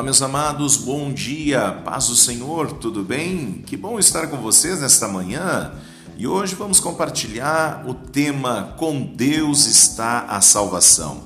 [0.00, 3.62] Olá, meus amados, bom dia, paz do Senhor, tudo bem?
[3.66, 5.74] Que bom estar com vocês nesta manhã
[6.16, 11.24] e hoje vamos compartilhar o tema Com Deus está a salvação.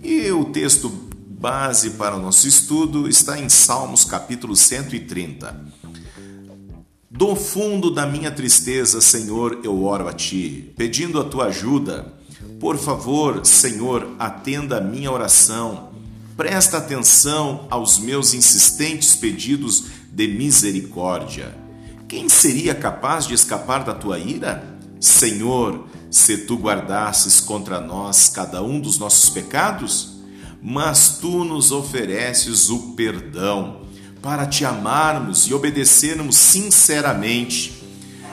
[0.00, 5.60] E o texto base para o nosso estudo está em Salmos capítulo 130.
[7.10, 12.14] Do fundo da minha tristeza, Senhor, eu oro a ti, pedindo a tua ajuda.
[12.60, 15.91] Por favor, Senhor, atenda a minha oração
[16.42, 21.56] Presta atenção aos meus insistentes pedidos de misericórdia.
[22.08, 24.76] Quem seria capaz de escapar da tua ira?
[24.98, 30.20] Senhor, se tu guardasses contra nós cada um dos nossos pecados,
[30.60, 33.82] mas tu nos ofereces o perdão
[34.20, 37.84] para te amarmos e obedecermos sinceramente.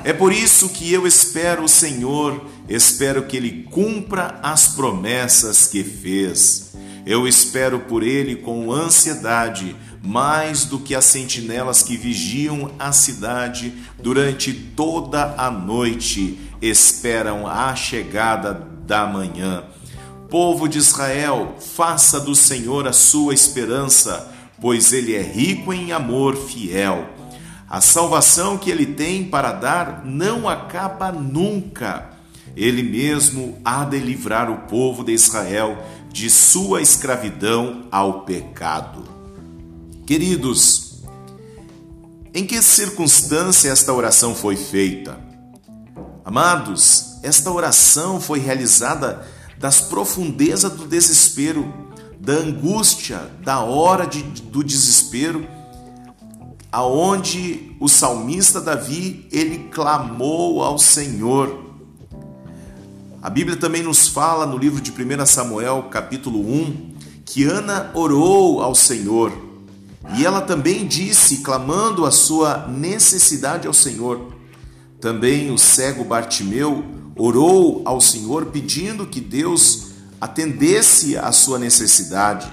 [0.03, 5.83] É por isso que eu espero o Senhor, espero que Ele cumpra as promessas que
[5.83, 6.69] fez.
[7.05, 13.73] Eu espero por ele com ansiedade, mais do que as sentinelas que vigiam a cidade
[14.01, 18.53] durante toda a noite esperam a chegada
[18.85, 19.63] da manhã.
[20.29, 26.35] Povo de Israel, faça do Senhor a sua esperança, pois ele é rico em amor
[26.35, 27.09] fiel.
[27.69, 32.09] A salvação que ele tem para dar não acaba nunca.
[32.55, 35.77] Ele mesmo há de livrar o povo de Israel
[36.11, 39.03] de sua escravidão ao pecado.
[40.05, 41.03] Queridos,
[42.33, 45.19] em que circunstância esta oração foi feita?
[46.25, 51.71] Amados, esta oração foi realizada das profundezas do desespero,
[52.19, 55.47] da angústia, da hora de, do desespero,
[56.71, 61.68] aonde o salmista Davi ele clamou ao Senhor
[63.21, 66.93] a Bíblia também nos fala no livro de 1 Samuel, capítulo 1,
[67.25, 69.31] que Ana orou ao Senhor
[70.17, 74.33] e ela também disse, clamando a sua necessidade ao Senhor.
[75.01, 76.83] Também o cego Bartimeu
[77.15, 79.89] orou ao Senhor pedindo que Deus
[80.21, 82.49] atendesse à sua necessidade.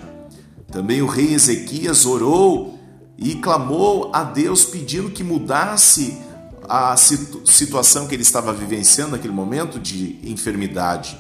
[0.71, 2.77] Também o rei Ezequias orou
[3.17, 6.19] e clamou a Deus pedindo que mudasse
[6.69, 11.19] a situação que ele estava vivenciando naquele momento de enfermidade.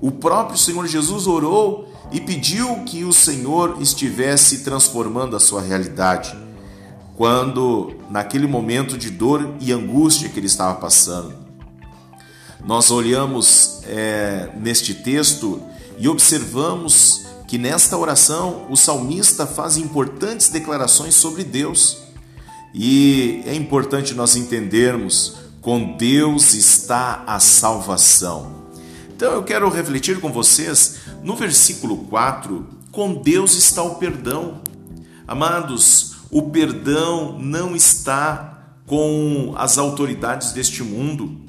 [0.00, 6.36] O próprio Senhor Jesus orou e pediu que o Senhor estivesse transformando a sua realidade,
[7.16, 11.34] quando naquele momento de dor e angústia que ele estava passando.
[12.64, 15.60] Nós olhamos é, neste texto
[15.98, 22.03] e observamos que nesta oração o salmista faz importantes declarações sobre Deus.
[22.74, 28.64] E é importante nós entendermos: com Deus está a salvação.
[29.14, 34.60] Então eu quero refletir com vocês no versículo 4: com Deus está o perdão.
[35.26, 41.40] Amados, o perdão não está com as autoridades deste mundo,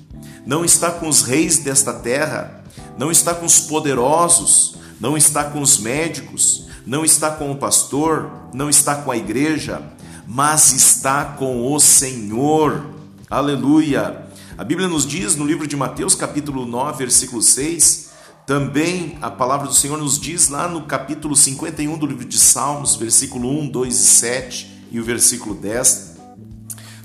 [0.46, 2.64] não está com os reis desta terra,
[2.98, 8.32] não está com os poderosos, não está com os médicos, não está com o pastor,
[8.54, 9.82] não está com a igreja,
[10.28, 12.86] mas está com o Senhor.
[13.30, 14.26] Aleluia.
[14.58, 18.12] A Bíblia nos diz no livro de Mateus, capítulo 9, versículo 6,
[18.46, 22.96] também a palavra do Senhor nos diz lá no capítulo 51 do livro de Salmos,
[22.96, 26.16] versículo 1, 2 e 7 e o versículo 10.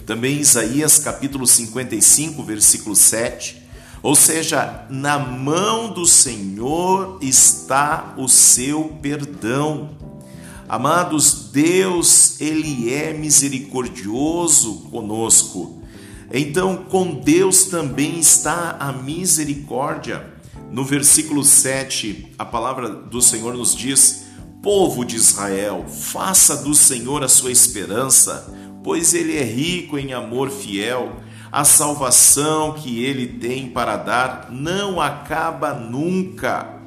[0.06, 3.62] Também Isaías, capítulo 55, versículo 7.
[4.02, 9.90] Ou seja, na mão do Senhor está o seu perdão.
[10.70, 15.82] Amados, Deus, ele é misericordioso conosco.
[16.32, 20.32] Então, com Deus também está a misericórdia.
[20.70, 24.26] No versículo 7, a palavra do Senhor nos diz:
[24.62, 28.54] Povo de Israel, faça do Senhor a sua esperança,
[28.84, 31.16] pois ele é rico em amor fiel.
[31.50, 36.79] A salvação que ele tem para dar não acaba nunca.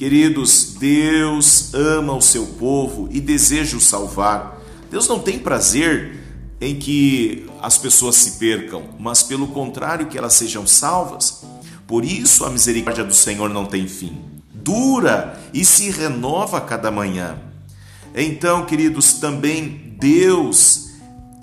[0.00, 4.58] Queridos, Deus ama o seu povo e deseja o salvar.
[4.90, 6.18] Deus não tem prazer
[6.58, 11.42] em que as pessoas se percam, mas pelo contrário, que elas sejam salvas.
[11.86, 14.16] Por isso a misericórdia do Senhor não tem fim.
[14.54, 17.38] Dura e se renova a cada manhã.
[18.14, 20.92] Então, queridos, também Deus,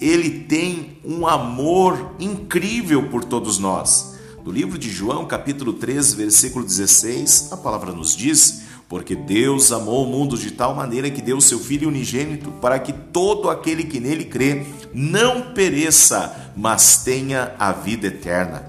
[0.01, 4.17] ele tem um amor incrível por todos nós.
[4.47, 10.05] No livro de João, capítulo 13, versículo 16, a palavra nos diz: Porque Deus amou
[10.05, 13.99] o mundo de tal maneira que deu seu Filho unigênito, para que todo aquele que
[13.99, 18.63] nele crê não pereça, mas tenha a vida eterna.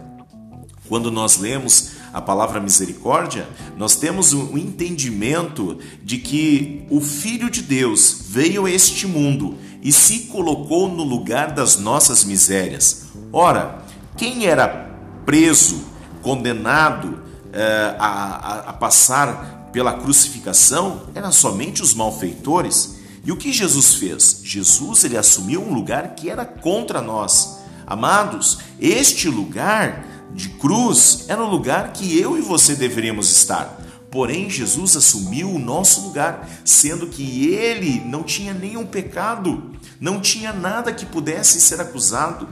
[0.88, 3.46] Quando nós lemos a palavra misericórdia,
[3.76, 9.56] nós temos o um entendimento de que o Filho de Deus veio a este mundo
[9.80, 13.04] e se colocou no lugar das nossas misérias.
[13.32, 13.84] Ora,
[14.16, 14.88] quem era
[15.28, 15.84] preso,
[16.22, 17.20] condenado
[17.52, 22.96] eh, a, a, passar pela crucificação, eram somente os malfeitores.
[23.22, 24.40] E o que Jesus fez?
[24.42, 27.58] Jesus ele assumiu um lugar que era contra nós.
[27.86, 30.02] Amados, este lugar
[30.32, 33.78] de cruz era o lugar que eu e você deveríamos estar.
[34.10, 40.54] Porém, Jesus assumiu o nosso lugar, sendo que ele não tinha nenhum pecado, não tinha
[40.54, 42.48] nada que pudesse ser acusado.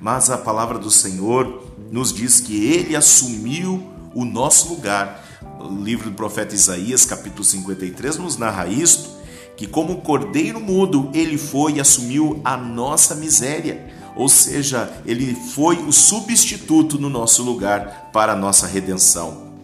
[0.00, 1.65] Mas a palavra do Senhor
[1.96, 5.24] nos diz que ele assumiu o nosso lugar.
[5.58, 9.08] O livro do profeta Isaías, capítulo 53, nos narra isto
[9.56, 13.90] que, como cordeiro mudo, ele foi e assumiu a nossa miséria.
[14.14, 19.54] Ou seja, ele foi o substituto no nosso lugar para a nossa redenção.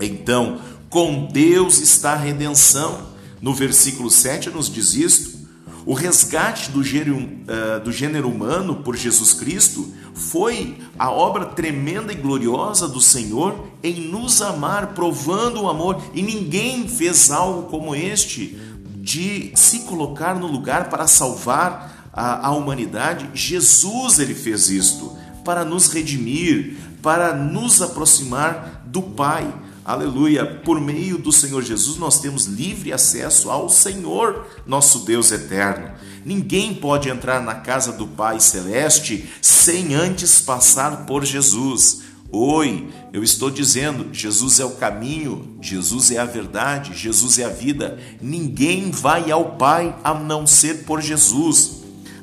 [0.00, 0.60] Então,
[0.90, 3.06] com Deus está a redenção.
[3.40, 5.38] No versículo 7 nos diz isto.
[5.86, 12.12] O resgate do gênero, uh, do gênero humano por Jesus Cristo foi a obra tremenda
[12.12, 17.94] e gloriosa do Senhor em nos amar, provando o amor, e ninguém fez algo como
[17.94, 18.58] este
[18.96, 23.30] de se colocar no lugar para salvar a, a humanidade.
[23.32, 29.50] Jesus ele fez isto para nos redimir, para nos aproximar do Pai.
[29.88, 30.44] Aleluia!
[30.44, 35.92] Por meio do Senhor Jesus nós temos livre acesso ao Senhor, nosso Deus eterno.
[36.26, 42.02] Ninguém pode entrar na casa do Pai celeste sem antes passar por Jesus.
[42.30, 47.48] Oi, eu estou dizendo, Jesus é o caminho, Jesus é a verdade, Jesus é a
[47.48, 47.98] vida.
[48.20, 51.77] Ninguém vai ao Pai a não ser por Jesus.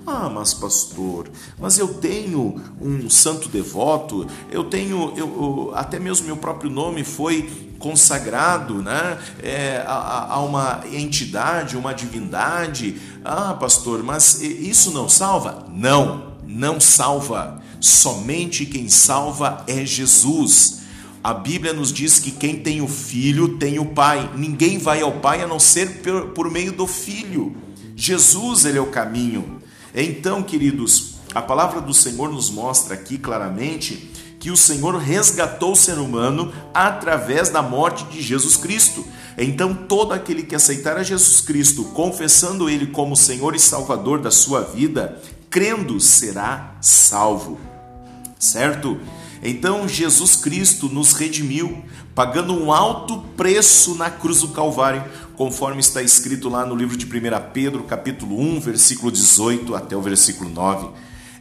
[0.07, 1.29] Ah, mas pastor,
[1.59, 7.03] mas eu tenho um santo devoto, eu tenho, eu, eu até mesmo meu próprio nome
[7.03, 7.49] foi
[7.79, 13.01] consagrado né, é, a, a, uma entidade, uma divindade.
[13.23, 15.65] Ah, pastor, mas isso não salva?
[15.71, 17.61] Não, não salva.
[17.81, 20.81] Somente quem salva é Jesus.
[21.23, 24.29] A Bíblia nos diz que quem tem o filho tem o pai.
[24.35, 27.55] Ninguém vai ao pai a não ser por, por meio do filho.
[27.95, 29.54] Jesus, ele é o caminho.
[29.95, 35.75] Então, queridos, a palavra do Senhor nos mostra aqui claramente que o Senhor resgatou o
[35.75, 39.05] ser humano através da morte de Jesus Cristo.
[39.37, 44.29] Então, todo aquele que aceitar a Jesus Cristo, confessando Ele como Senhor e Salvador da
[44.29, 47.57] sua vida, crendo, será salvo.
[48.37, 48.99] Certo?
[49.45, 51.83] Então Jesus Cristo nos redimiu,
[52.15, 55.03] pagando um alto preço na cruz do Calvário,
[55.35, 57.09] conforme está escrito lá no livro de 1
[57.53, 60.87] Pedro, capítulo 1, versículo 18 até o versículo 9.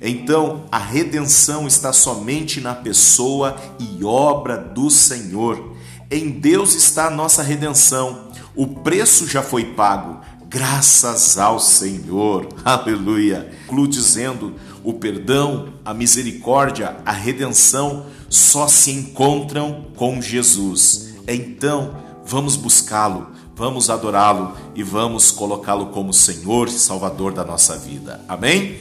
[0.00, 5.74] Então, a redenção está somente na pessoa e obra do Senhor.
[6.10, 8.28] Em Deus está a nossa redenção.
[8.54, 12.48] O preço já foi pago, graças ao Senhor.
[12.64, 13.50] Aleluia.
[13.66, 21.14] Concluo dizendo: o perdão, a misericórdia, a redenção só se encontram com Jesus.
[21.26, 21.96] Então,
[22.26, 28.24] vamos buscá-lo, vamos adorá-lo e vamos colocá-lo como Senhor e Salvador da nossa vida.
[28.28, 28.78] Amém?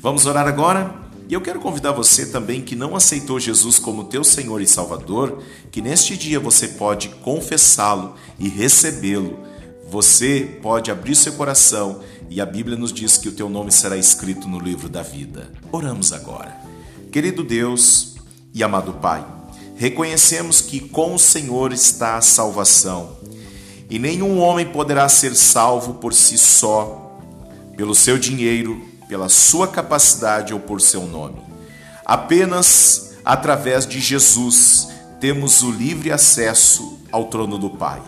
[0.00, 0.94] Vamos orar agora?
[1.28, 5.42] E eu quero convidar você também que não aceitou Jesus como teu Senhor e Salvador,
[5.70, 9.38] que neste dia você pode confessá-lo e recebê-lo.
[9.90, 13.96] Você pode abrir seu coração e a Bíblia nos diz que o teu nome será
[13.96, 15.52] escrito no livro da vida.
[15.70, 16.56] Oramos agora.
[17.12, 18.16] Querido Deus
[18.54, 19.26] e amado Pai,
[19.76, 23.18] reconhecemos que com o Senhor está a salvação
[23.90, 27.18] e nenhum homem poderá ser salvo por si só,
[27.76, 31.40] pelo seu dinheiro, pela sua capacidade ou por seu nome.
[32.04, 34.88] Apenas através de Jesus
[35.20, 38.00] temos o livre acesso ao trono do Pai.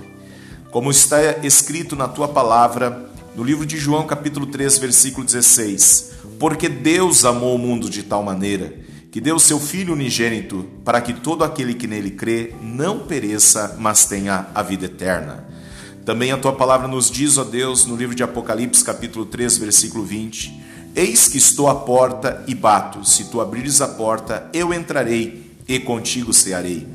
[0.71, 6.69] Como está escrito na tua palavra, no livro de João, capítulo 3, versículo 16: Porque
[6.69, 11.43] Deus amou o mundo de tal maneira que deu seu Filho unigênito para que todo
[11.43, 15.49] aquele que nele crê não pereça, mas tenha a vida eterna.
[16.05, 20.05] Também a tua palavra nos diz, ó Deus, no livro de Apocalipse, capítulo 3, versículo
[20.05, 20.61] 20:
[20.95, 23.05] Eis que estou à porta e bato.
[23.05, 26.87] Se tu abrires a porta, eu entrarei e contigo cearei.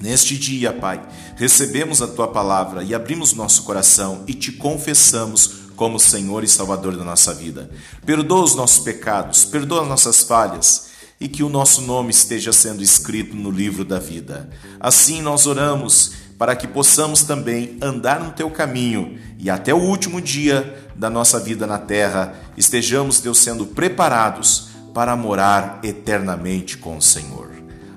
[0.00, 1.02] Neste dia, Pai,
[1.36, 6.96] recebemos a tua palavra e abrimos nosso coração e te confessamos como Senhor e Salvador
[6.96, 7.70] da nossa vida.
[8.04, 10.88] Perdoa os nossos pecados, perdoa as nossas falhas
[11.20, 14.48] e que o nosso nome esteja sendo escrito no livro da vida.
[14.78, 20.20] Assim nós oramos para que possamos também andar no teu caminho e até o último
[20.20, 27.02] dia da nossa vida na terra estejamos, Deus, sendo preparados para morar eternamente com o
[27.02, 27.50] Senhor.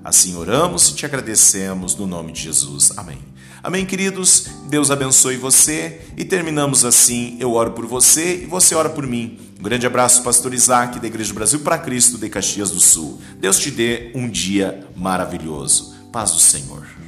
[0.04, 2.94] Assim oramos e te agradecemos no nome de Jesus.
[2.96, 3.20] Amém.
[3.62, 4.48] Amém, queridos?
[4.70, 7.36] Deus abençoe você e terminamos assim.
[7.40, 9.40] Eu oro por você e você ora por mim.
[9.60, 13.20] Um grande abraço, Pastor Isaac, da Igreja Brasil para Cristo de Caxias do Sul.
[13.40, 15.96] Deus te dê um dia maravilhoso.
[16.12, 17.07] Paz do Senhor.